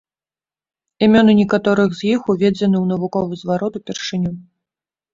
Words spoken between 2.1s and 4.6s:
іх уведзены ў навуковы зварот упершыню.